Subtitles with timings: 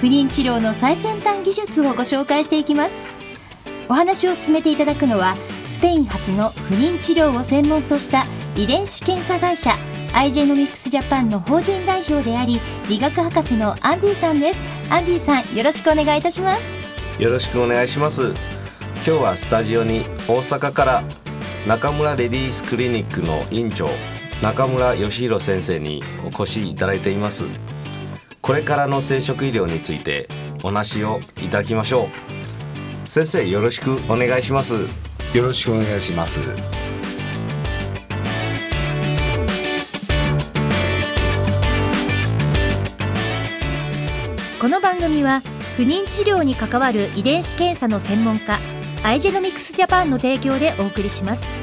[0.00, 2.94] 不妊治療の最先端技術をご紹介していきます。
[3.86, 5.36] お話を進めていただくのは
[5.66, 8.24] スペイン発の不妊治療を専門とした
[8.56, 9.76] 遺伝子検査会社
[10.14, 14.62] アイジェノミクスジャパンの法人代表であり理学博士のアンディさんです。
[14.88, 16.64] アンディさんよろしくお願いいたします。
[17.22, 18.32] よろしくお願いします。
[19.04, 21.02] 今日はスタジオに大阪から
[21.66, 23.88] 中村レディースクリニックの院長
[24.42, 27.44] 中村義弘先生にお越しいただいています。
[28.42, 30.28] これからの生殖医療について
[30.62, 32.08] お話をいただきましょ
[33.06, 33.08] う。
[33.08, 34.74] 先生よろしくお願いします。
[34.74, 36.40] よろしくお願いします。
[44.60, 45.42] この番組は
[45.76, 48.58] 不妊治療に関わる遺伝子検査の専門家
[49.02, 51.59] アイジェノミクスジャパンの提供でお送りします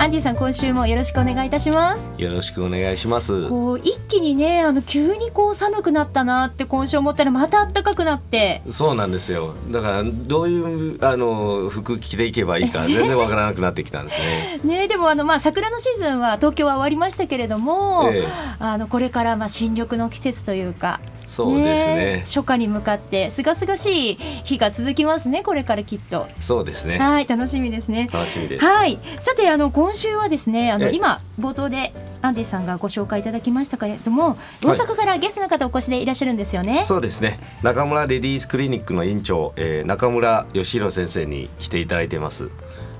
[0.00, 2.10] アンディさん今週もよろしくお願いいたします。
[2.16, 3.50] よろしくお願いします。
[3.50, 8.62] こう一気にねあの急にこう寒くなったなって今週思ったらまた暖かくなって。
[8.70, 9.54] そうなんですよ。
[9.70, 14.60] だからどういうあの服着ていけばいいか 全然わからなくなってきたんですね。
[14.64, 18.28] ねでもあのまあ桜のシーズンは東京は終わりましたけれども、ええ。
[18.58, 22.22] あのこれからまあ新緑の季節というかそうですね。
[22.26, 26.26] 初夏に向かって清々しい日が続きますねこれからきっと。
[26.40, 26.98] そうですね。
[26.98, 28.08] はい楽しみですね。
[28.12, 28.64] 楽しみです。
[28.64, 28.98] はい。
[29.20, 30.96] さてあの今週はですねあのええ。
[30.96, 37.38] 今冒頭でアンディさんがご紹介いただきましたけれども大阪からゲストの方お越しでいらっしゃるんですよね、そうですね。
[37.62, 42.50] 中村レディースクリニックの院長、えー、中村義弘先生に来ていただいてます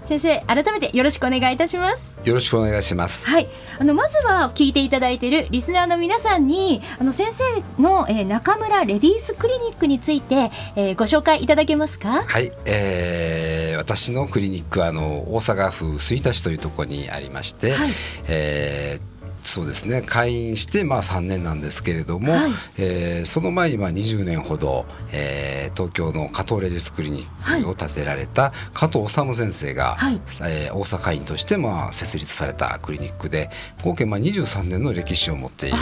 [0.05, 2.09] 先生改めてよろしくお願いいたします。
[2.25, 3.31] よろしくお願いします。
[3.31, 7.45] はい、あのまずは聞いていただいているリスナーの皆さんにあの先生
[7.81, 12.23] の、えー中村レディースクリニックについて、えーご紹介いただけますか？
[12.27, 17.91] はい、えー、私のクリニックはあの大阪府吹田市というところにありまして、はい。
[18.27, 19.10] えー
[19.43, 20.03] そうですね。
[20.03, 22.51] 開院してまあ3年なんですけれども、はい。
[22.79, 30.21] えーその前にまあ20年ほど、えー東京の加藤レディスクリニックを建てられた加藤治先生が、はい。
[30.43, 33.51] えー大阪院としてまあ設立されたクリニックで
[33.83, 35.77] 合計まあ23年の歴史を持っている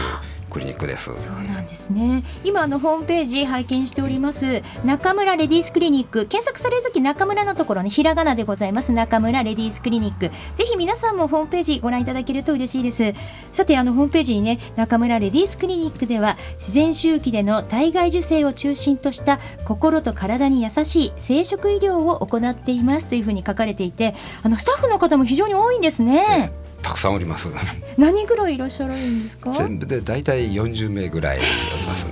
[0.58, 1.14] クリニックです。
[1.14, 2.24] そうなんですね。
[2.42, 6.26] 今あのホームページ拝見しております中村レディースクリニック。
[6.26, 8.90] 検索されるとき中村のところにひらがなでございます。
[8.92, 10.30] 中村レディースクリニック。
[10.56, 13.14] ぜひ皆さんもホームページご覧いただけると嬉しいです。
[13.52, 26.52] さてあのホームページにね中村レディースクリニックでは自然周期での体外受精を中心とした心と体に優しい生殖医療を行っていますというふうに書かれていてあのスタッフの方も非常に多いんですね
[26.82, 27.48] たくさんおります。
[27.96, 29.50] 何人ぐらいいらっしゃるんですか？
[29.52, 31.46] 全部で大体40名ぐらいおり
[31.86, 32.06] ます。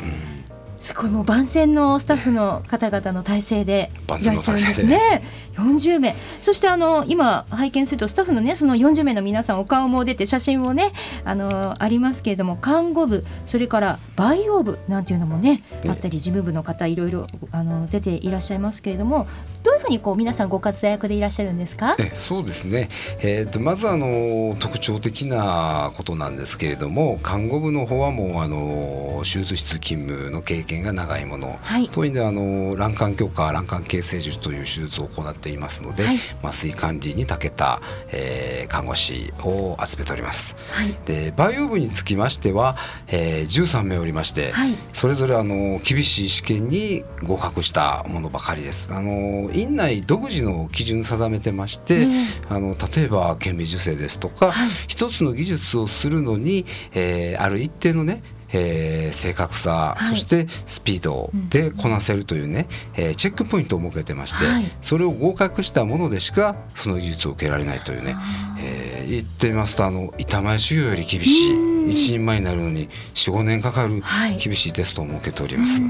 [0.91, 1.11] うんすごい。
[1.11, 5.23] もう万全のスタッフの方々の体制でいらっしゃるんですね。
[5.57, 6.15] 40名。
[6.41, 10.93] そしてあの今拝見するとスタッフのねその40名の皆さんお顔も出て写真もね
[11.25, 19.27] あのありますけれども看護部それからバイオ部なんていうのもねええあったり事務部の方いろいろあの出ていらっしゃいますけれども
[19.63, 21.97] どういうふうにこう皆さんご活躍でいらっしゃるんですか？
[21.99, 31.89] えそうですね、えー、とまずあの特徴的なことなんですけれども看護部の方はもうあの手術室勤務の経験が長いもの、はい。
[31.93, 36.19] 当院ではあの卵管強化卵管形成術という手術を行っていますので、はい。
[36.43, 37.81] 麻酔管理に長けた、
[38.13, 40.57] えー看護師を集めております。
[40.71, 40.97] はい。
[41.07, 42.77] でバイオ部につきましては、
[43.07, 44.75] えー、13名おりまして、はい。
[44.93, 48.93] それぞれあの厳しい試験に合格したものばかりです。
[48.93, 52.07] あの院内独自の基準定めてまして、ええ。
[52.49, 54.69] あの例えば顕微授精ですとか、はい。
[54.89, 58.23] 一つの技術をするのに、えーある一定のね
[58.53, 60.03] えー正確さ、い。
[60.03, 64.65] そしてスピードでこなせるというね、えーチェックポイントを設けてまして、はい。
[64.83, 68.17] それを合格したものでしかその技術を受けられないというね
[68.59, 74.03] えー、言ってみますとあの板前修行より厳しい一人前になるのに45年かかる
[74.39, 75.81] 厳しいテストを設けております。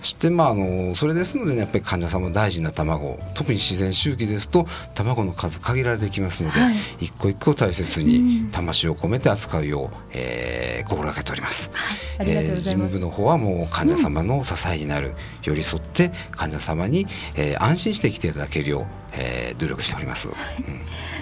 [0.00, 11.70] そしてまああのそれですので、ね、やっぱり患者さんも大事な卵特に自然周期ですと卵の数限られてきますので、はい、一個一個大切に魂を込めて扱うよう、えー、心がけております。
[12.18, 17.06] はい、えー、事務部の方はもう患者様の支えになる、うん、寄り添って患者様に、
[17.36, 20.28] えー、安心して来ていただけるよう、えー、努力しております。
[20.28, 20.34] うん。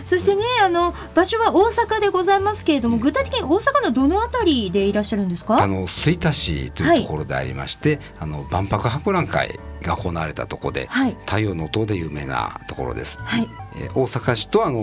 [0.06, 5.62] そしてねあの場所は大阪でございますけれども、具体的に大阪のどのあたりでいらっしゃるんですか？
[5.62, 13.18] あの吹田市というところでありまして、はい、あの万博博覧会が行われたところで、はい、太陽の塔で有名なところです。
[13.20, 13.48] はい。
[13.76, 14.78] え大阪市と、あの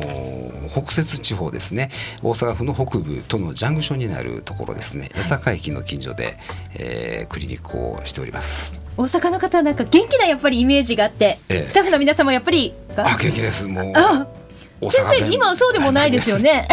[0.00, 1.90] ー、北摂地方ですね。
[2.22, 6.38] 大阪府の北部とのジャンクションになるところですね、はい、江坂駅の近所で、
[6.74, 8.76] えー、クリニックをしております。
[8.96, 13.66] 大阪の方なんか元気なやっぱりイメージがあって、ええ、スタッフの皆様やっぱりあ元気です。
[13.66, 14.26] もうあ
[14.90, 16.66] 先生今はそうでもないですよね。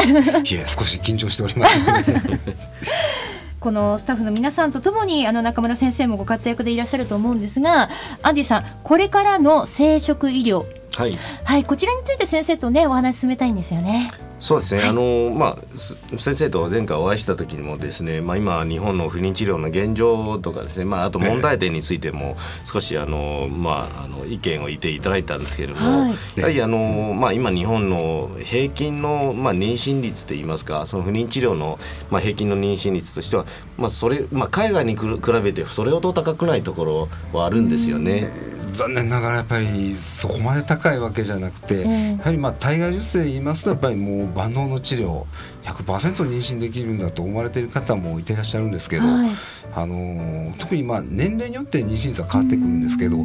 [0.50, 1.80] いや少し緊張しております
[3.62, 7.90] このスタッフの皆さんとともにあの中村先生もご活躍でいらっしゃると思うんですが
[8.24, 10.66] アンディさんこれからの生殖医療
[10.96, 14.10] はい、はい、こちらについて先生とねお話進めたいんですよね。
[14.42, 22.36] そうですね、はい、あのまあ先生と前回お会いした時にもですね、まあ、今日本の不妊治療の現状とかですね、まあ、あと問題点についても
[22.66, 31.78] 少しあの、まあ、あの意見を言っていただいたんですけれども、はい、やはりあの、まあ、今日本の平均の、まあ、妊娠率といいますかその不妊治療の、
[32.10, 33.46] まあ、平均の妊娠率としては、
[33.78, 35.06] まあそれまあ、海外に比
[35.44, 38.50] べてそれほど高くないところはあるんですよね。
[38.72, 45.26] 残念ながらやっぱりそこまで高いわけじゃなくて、やはりまあ体外受精言いますとやっぱりもう万能の治療
[45.64, 49.30] 100%妊娠できるんだと思われている方もいてらっしゃるんですけど、はい、
[49.74, 53.18] あの特にまあ年齢によって妊娠率は変わってくるんですけど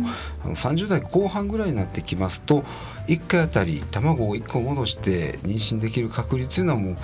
[0.45, 2.65] あの30代後半ぐらいになってきますと
[3.07, 6.97] 1回あたり卵を1個戻して妊娠できる確率というのはもう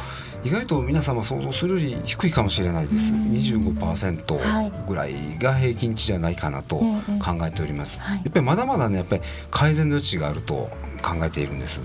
[0.45, 10.71] 意外と皆様想像するより低いかもしれないです、25%ぐらいが平均値じゃないかなと考えております、やっぱりまだまだねやっぱり改善の余地があると
[11.03, 11.81] 考えているんです、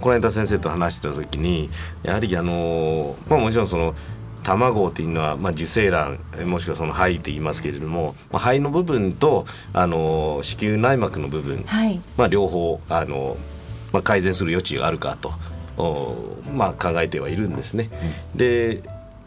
[0.00, 1.68] この間先生と話した時に
[2.02, 3.94] やはりあの、まあ、もちろんその
[4.42, 13.36] 卵っていうのは、まあ、受精卵もしくはその肺って言いますけれども、まあ、肺の部分とあの子宮内膜の部分、はい、まあ、両方あの、
[13.92, 15.32] まあ、改善する余地があるかと
[16.52, 17.90] まあ、考えてはいるんですね。
[18.34, 18.82] で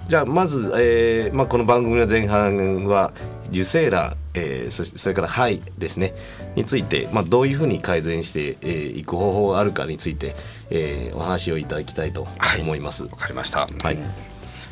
[0.07, 3.13] じゃあまず、えーまあ、この番組の前半は
[3.49, 6.15] 受精卵、えー、そそれから肺ですね
[6.55, 10.35] について、まあ、どういうふうに改善してい、えー、く方法があるかについて、
[10.71, 12.27] えー、お話をいただきたいと
[12.59, 13.03] 思います。
[13.03, 14.28] わ、はい、かりました、はい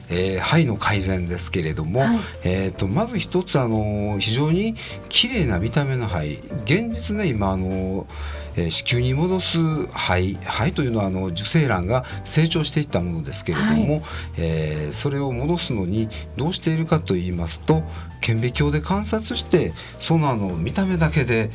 [0.09, 4.75] えー、肺の改善ですけれども、はい、えーと、まず一つあの非常に
[5.09, 6.39] 綺麗な見た目の肺。
[6.65, 8.07] 現実ね今あの
[8.55, 9.57] え子宮に戻す
[9.87, 10.35] 肺。
[10.35, 14.03] 肺というのはあの受精卵が成長していったものですけれども、はい、
[14.37, 17.83] えー、それを戻すのにどうしているかと言いますと
[18.21, 21.51] 顕微鏡で観察してそのあの見た目だけで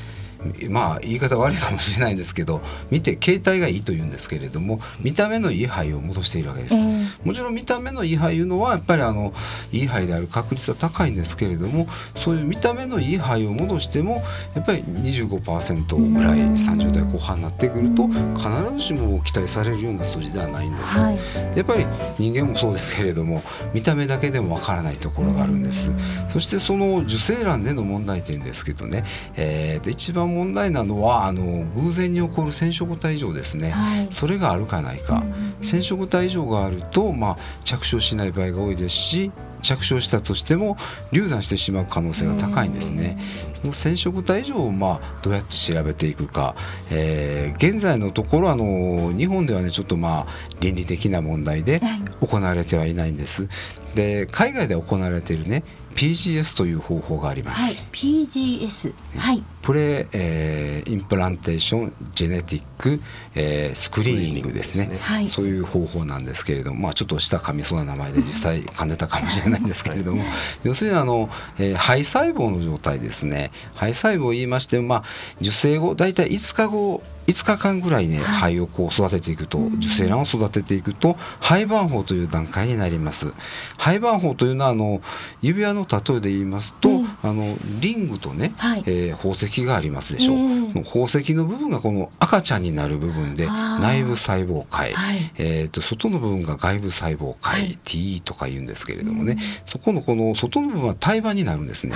[0.68, 2.60] まあ言い方悪いかもしれないんですけど
[2.90, 9.32] 見て携帯がいいというんですけれども見た目のいい肺を戻しているわけです、えー、もちろん見た目のいい肺いうのはやっぱりあの
[9.72, 11.86] いい肺である確率は高いんですけれども
[12.16, 14.22] そういう見た目のいい肺を戻しても
[14.54, 21.18] やっぱり25%ぐらい30代後半になってくると必ずしも期待されるような数字ではないんです、はい、
[21.56, 21.86] やっぱり
[22.18, 23.42] 人間もそうですけれども
[23.72, 25.90] 見た目だけでもわからないところがあるんです。
[26.28, 29.04] そしてその受精卵での問題点ですけどね、
[29.36, 35.22] えー、一番問題なのはあの偶然に起こる染色体異常ですね、はい、それがあるかないか、
[35.62, 40.76] 染色体異常があると、まあ、着床しない場合が多いですし着床したとしても
[41.12, 43.16] 流産してしまう可能性が高いんですね。
[43.54, 46.56] その染色体異常をまあどうやって調べていくか、
[46.90, 50.26] えー、現在のところあの日本ではねちょっとまあ
[50.60, 51.80] 倫理的な問題で
[52.20, 53.48] 行われてはいないんです。
[53.94, 57.78] で海外で行われているね PGS という方法があります。
[57.78, 63.00] はい、PGS、はい、プレ、えー、インプランテーションジェネティック、
[63.34, 64.98] えー、スクリーニングですね、ね。
[65.00, 70.22] はい、そういう方法なんですけれども、まあ、ちょっと下噛みそうな名前で実際噛んでたかもしれないんですけれども
[70.64, 73.50] 要するにあの、えー、肺細胞の状態ですね。
[73.74, 75.04] 肺細胞を言いまして、まあ、
[75.40, 83.32] 受精後大体5日後5日間ぐらいね肺をこう育てていくと受精卵を育てていくと肺盤法という段階になります。
[83.78, 85.00] 肺盤法というのはあの
[85.40, 86.88] 指輪の例えで言いますと、
[87.22, 101.94] あのリングとね、はい、えー、宝石がありますでしょう、えー、宝石の部分がこの赤ちゃんになる部分で内部細胞界、はい、えーと、外の部分が外部細胞界、はい、T とか言うんですけれどもね、そこのこの外の部分は胎盤になるんですね、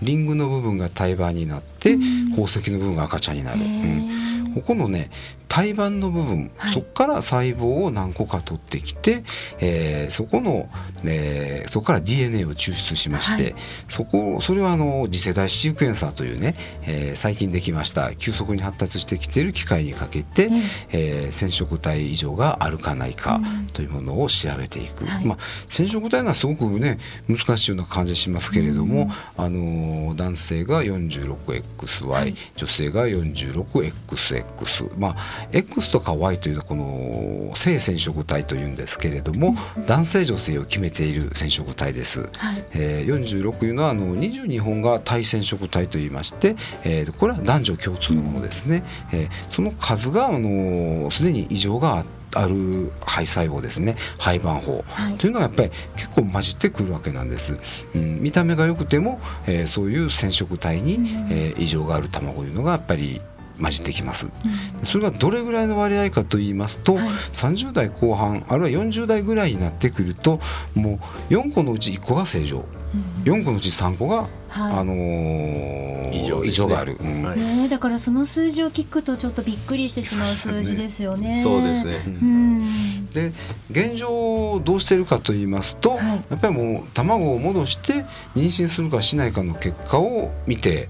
[0.00, 1.96] リングの部分が胎盤になって、
[2.30, 3.60] 宝石の部分が赤ちゃんになる。
[3.60, 4.28] うん。
[4.54, 5.10] ここのね
[5.48, 9.24] 胎盤の部分、はい、そこから細胞を何個か取ってきて、
[9.60, 10.68] えー、そこの、
[11.04, 13.54] えー、そこから DNA を抽出しまして、はい、
[13.88, 16.54] そこそれはあの次世代シークエンサーというね、
[16.86, 20.54] えー、最近できました急速に発達してきている機械にかけて、うん、
[20.90, 23.40] えー、染色体異常があるかないか
[23.72, 25.38] というものを調べていく、うん、まあ、
[25.68, 39.54] 染色体はすごくね難しいような感じしますけれども、うん、あの男性が 46XY、はい、女性が 46XX まあ X とか Y というのはこの性染色体というんですけれども、
[39.86, 42.28] 男性女性を決めている染色体です。
[42.36, 48.84] はい、えー、46というのはあの22本が体染色体といいまして、えー、これは男女共通のものですね。
[49.12, 57.56] えー、その数があのすでに異常があってある肺細胞ですね肺盤胞、はい、というのはやっぱり結構混じってくるわけなんです、
[57.94, 60.94] うん、見た目が良くても、えー、そういう染色体に、
[61.30, 63.20] えー、異常がある卵というのがやっぱり
[63.60, 70.40] 混じってきます、うん、それがどれぐらいの割合かと言いますと、はい、30代後半あるいは40代ぐらいになってくると
[70.74, 71.00] も
[71.30, 77.22] う4個のうち1個が正常、うん、4個のうち3個がはい、あのー、異常、ね、異常がある、うん。
[77.22, 81.38] はい、ね、だからその数字を聞くとちょっとびっくりしてしまう数字ですよね。
[81.40, 83.32] そうですね、うん、で
[83.70, 86.00] 現状どうしてるかと言いますと、はい、
[86.30, 90.88] やっぱりもう卵を戻して妊娠するかしないかの結果を見て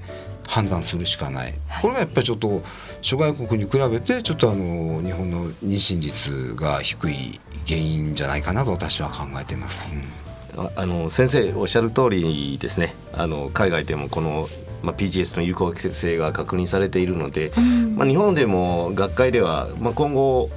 [0.48, 2.62] 判断するしかない、これがやっぱりちょっと
[3.02, 9.86] 諸外国に比べてちょっとあの日本の妊娠率が低い原因じゃないかなと私は考えています。
[9.92, 10.70] うん。
[10.74, 12.94] あの先生おっしゃる通りですね。
[13.12, 14.48] あの海外でもこの、
[14.82, 20.50] まあ、PGS の有効性が確認されているので、うん、まあ、日本でも学会では、まあ、今後、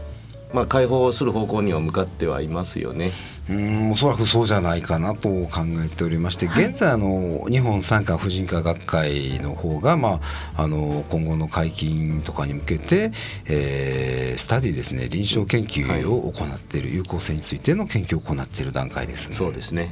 [0.53, 3.11] まあ、開放する方向には向かってはいますよね。
[3.51, 10.21] うんおそらくそうじゃないかなと考えておりまして、はい、現在あの日本産科婦人科学会の方が、ま
[10.55, 13.11] あ、あの今後の解禁とかに向けて、
[13.45, 19.91] えー、スタディですね臨床研究を行っている、はい、有効性についての研究を行っている段階です、ね、そうですね。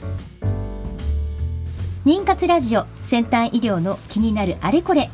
[2.06, 5.10] 妊活ラジオ先端医療の気になるあれこれ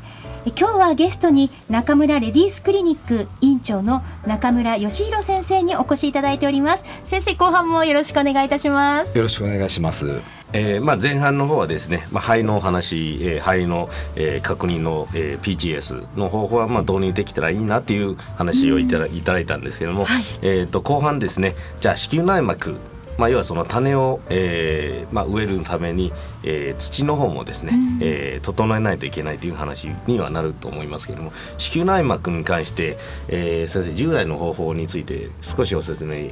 [0.46, 6.84] 今日はゲストに中村レディースクリニック院長の中村義弘先生にお越しいただいております。
[7.06, 9.18] 先生後半もよろしくお願いいたします。
[9.18, 10.22] よろしくお願いします。
[10.54, 22.78] えーまあ、前半の方はですね、まあ、肺の話、えー、肺の、えー、確認の、えー、PGS の方法は、まあ、導入できたらいいなっていう話をいただ,、いただいたんですけども、はい、えーと後半ですねじゃあ子宮内膜
[23.18, 26.12] まあ、要はその種を、えーまあ、植えるために、
[26.44, 36.30] えー、土の方もですね、うん、えー、整えないといけないという話にはなると思いますけれども子宮内膜に関して、えー、先生従来の方法について少しお説明、え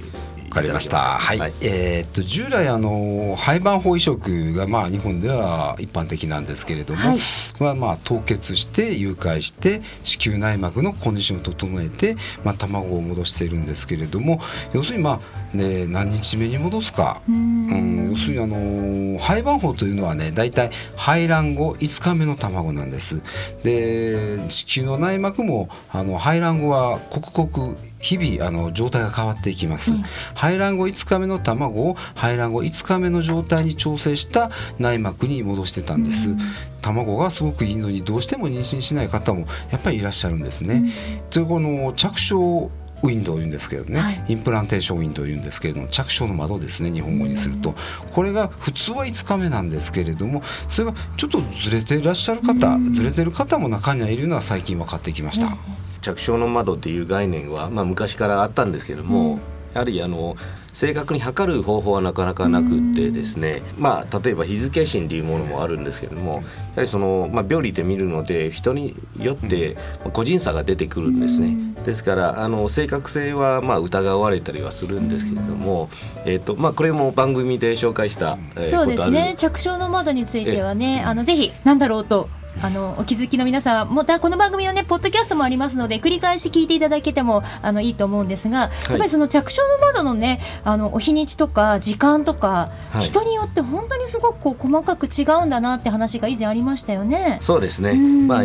[0.00, 0.98] ーかりました。
[0.98, 1.38] はい。
[1.38, 7.18] はい、えー、っと従来あの廃盤法移植がまあ日本では一般的なんですけれども、はい、
[7.62, 14.40] はまあ凍結して誘拐して子宮内膜のコンディションを整えてまあ卵を戻しているんですけれども、
[14.72, 15.20] 要するにま
[15.54, 23.22] あね何日目に戻すか、うん、要するにあの廃盤法というのはねだいたい排卵後5日目の卵なんです。
[23.62, 30.02] で子宮の内膜もあの排卵後は刻々日々あの状態が変わっていきます、うん、
[30.34, 36.38] 排卵後5日目の卵を排卵後5日目の状態に調整した内膜に戻してたんです、うん、
[36.82, 42.70] 卵がすごくいいのにどうしても妊娠しない方もやっぱりいらっしゃるんですね、うん、というこの着床
[43.02, 47.74] ウィンドウを言うんですけどね、はい、インプランテーションウィンドウを言うんですけれども着床の窓ですね日本語にすると。
[48.12, 55.56] これが普通は5日目なんですけれどもそれがちょっとずれていらっしゃる方ずれてる方も中にはいるのは最近分かってきました。
[56.02, 59.40] 着床の窓っていう概念は、まあ、昔からあったんですけども、うん、
[59.72, 60.36] やはりあの
[60.72, 69.76] 正確に測る方法はなかなかなくってですね、まあ、例えば日付診っていうものもあるんですけれどもやはりその、まあ、病理で見るので人によって
[70.12, 71.56] 個人差が出てくるんですね。
[71.84, 75.90] ですからあの正確性はまあ疑われたりはするんですけれども、
[76.24, 79.34] えーとまあ、これも番組で紹介した、えー、そうですね。
[79.36, 82.28] 着床の窓についてはねあのぜひ何だろうと
[82.60, 97.38] あのお気づきの皆さんまたこの番組のねポッドキャストもありますので繰り返し聞いていただけてもあのいいと思うんですが、やっぱりその着床の窓のねあのお日にちとか時間とか、はい、人によって本当にすごくこう細かく違うんだなって話が以前ありましたよね。
[97.40, 97.94] そうですね。
[98.26, 98.44] まあ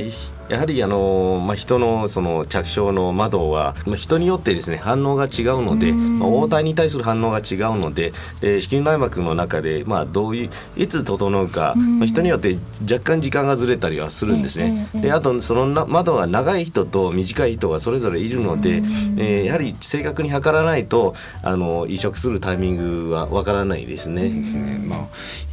[0.50, 14.88] やはりあの、まあ、人のその着床の窓は、まあ、人によってですね反応が違うので、まあ、応対に対する反応が違うのでで子宮内膜の中で、まあ、どういういつ整うか、まあ、人によって若干時間がずれたりはするんですね。
[14.94, 18.82] であとそのな窓が長い人と短い人がそれぞれいるので、
[19.18, 24.30] えー、やはり正確に測らないとあの移植するタイミングはわからないですね。
[24.30, 25.00] ねまあ、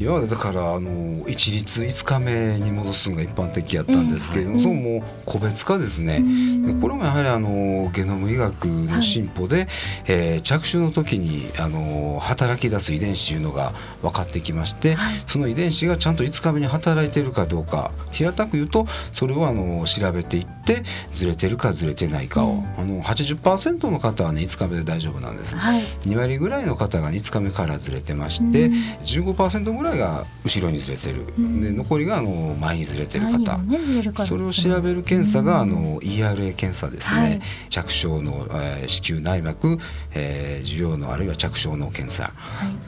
[0.01, 6.23] いわゆるだからあの一律5日目に戻すのが一般的やったんですけれども、はい、そのもう個別化ですね。
[6.67, 9.67] でこれもやはりあのゲノム医学の進歩で、はい、
[10.09, 13.73] えー、着手の時にあの働き出す遺伝子というのが
[14.03, 20.64] 分かってきまして、はい、その遺伝子がちゃんと5日目に働いているかどうか平たく言うとそれをあの調べていって
[21.13, 33.79] ずれてるかずれてないかを、うん、あの80%の方はね5日目で大丈夫なんです、はい、2割ぐらいの方が5日目からずれてまして、うん、15%ぐらいが後ろにずれてる、うん、で残りがあの前にずれてる方、ね、
[34.27, 39.79] それを調べる検査があの ERA 検査ですね、はい、着床の、えー、子宮内膜、
[40.13, 42.33] えー、受容のあるいは着床の検査、はい、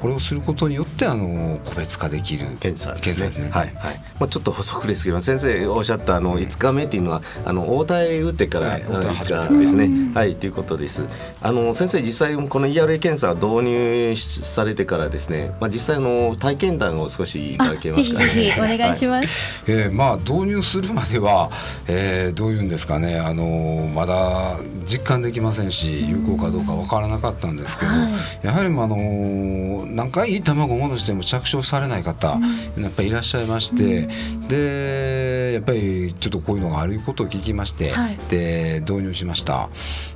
[0.00, 3.50] これをすることによってあの個別化できる検査ですね。
[3.50, 10.12] はい、はい、まあちょっと補足ですけど先生おっしゃったあの5日目っていうのはあの応対打ってから、はい、5日ですね。
[10.14, 11.04] はいということです。
[11.42, 19.70] あの先生実際この ERA 検査導入されてからですね、まあ実際の体験談を少しいただけますか、ね、ぜひぜひお願いします。
[19.70, 21.50] はい、えー、まあ導入するまでは、
[21.88, 23.18] えー、どういうんですかね。
[23.18, 24.56] あのまだ
[24.87, 32.38] 実感できませんし有効かどうかわからなかったんですけど、はい、やはりあの何回いい卵を戻しても着床されない方、
[32.76, 39.69] うん、やっぱりいらっしゃいまして、うん、でやっぱりちょっとこういうのがあることを聞きまして、はい、で導入しました。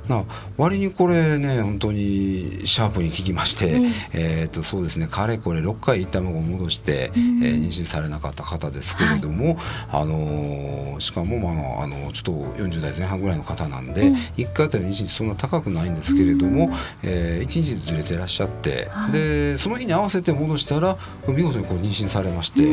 [0.07, 0.25] な
[0.57, 9.55] 割にこれね本当にシャープに聞きまして、うん、えっ、とそうですねかれこれ6回卵を戻して、うん、えー、妊娠されなかった方ですけれども、
[9.87, 12.31] はい、あのしかもまああのちょっと
[12.61, 22.63] 40代前半ぐらいの方なんで、うん、1回あたり妊娠そんな高くないんですけれども、うん、えー、1日ずれてらっしゃって、はい、でその日に合わせて戻したら見事にこう妊娠されまして、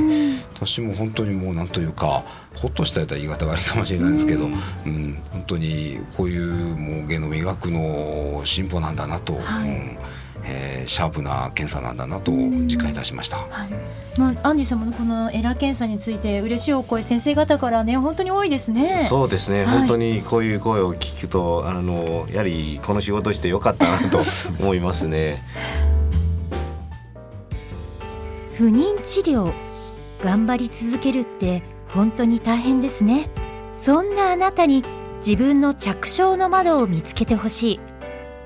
[0.55, 2.25] 私も本当にもうなんというか
[2.57, 9.99] ほっとした言い方悪いかもしれないですけど、うん、本当にこういうもうゲノム医学の進歩なんだなと、はい、うん
[10.45, 18.99] えー、シャープな検査なんだなと実感いたしました、はい、まあ、アンディ様のこのエラー検査について嬉しいお声先生方からね本当に多いですね。
[18.99, 24.23] そうですね、はい、本当にこういう声を聞くとあのやはりこの仕事してよかったなと
[24.61, 25.43] 思いますね。
[28.57, 29.53] 不妊治療
[30.21, 33.31] 頑張り続けるって本当に大変ですね
[33.79, 34.83] そんなあなたに
[35.19, 37.81] 自分の着床の窓を見つけてほしい。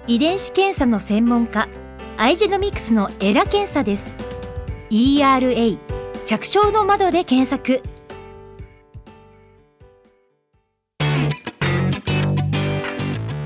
[0.06, 1.68] 遺伝子検査の専門家
[2.18, 4.14] アイジェノミクスのエラ検査です。
[4.90, 5.78] ERA
[6.26, 7.82] 着床の窓で検索。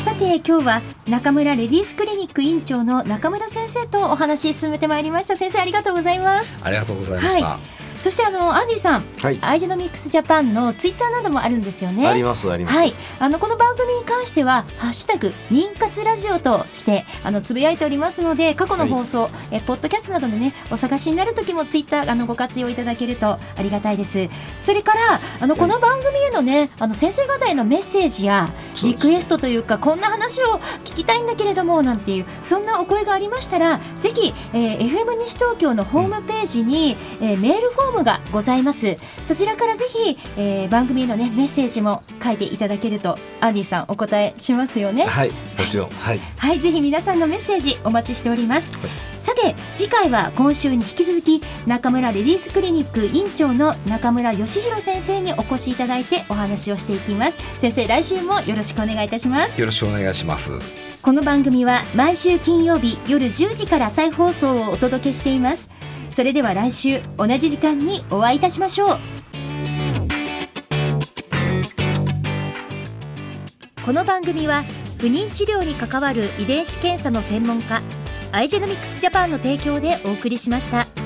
[0.01, 5.37] さて今日は中村レディースクリニック院長の中村先生とお話進めてまいりました。
[5.37, 6.53] 先生ありがとうございます。
[6.65, 12.07] ありがとうございました、はいそしてあのアンディさん、はい、アイジェノミックスジャパンのツイッターなどもあるんですよね。
[12.07, 12.77] ありますあります。
[12.77, 24.29] はい、あのこの番組に関してはハッシュタグ妊活ラジオとしてあのつぶやいておりますので過去の放送、はい、えポッドキャストなどでねお探しになる時もツイッターあのご活用いただけるとありがたいです。
[24.61, 28.51] それからあのこの番組へのねあの先生方へのメッセージや
[28.85, 38.67] リクエストというかこんな話を聞きたいんだけれどもなんていうそんなお声がありましたらぜひ、えー、FM 西東京のホームページに、うん、えー、メールフォームがございます。
[38.67, 45.05] ますそちらからぜひ、えー、番組へのねメッセージも書いていただけるとアンディさんお答えしますよね。
[45.05, 45.91] はいもちろん。
[45.91, 57.39] はい、はい、ぜひ皆さんのメッセージお待ちしております、はい、さて次回は今週に引き続き中村レディースクリニック院長の中村義弘先生にお越しいただいてお話をしていきます。
[57.59, 59.59] 先生来週もよろしくお願いいたします。
[59.59, 60.51] よろしくお願いします。
[61.07, 65.69] この番組は毎週金曜日夜10時から再放送をお届けしています
[66.17, 68.99] それでは来週同じ時間にお会いいたしましょう
[73.85, 74.63] この番組は
[74.97, 77.83] 不妊治療に関わる遺伝子検査の専門家
[78.33, 81.06] アイジェノミクスジャパンの提供でお送りしました。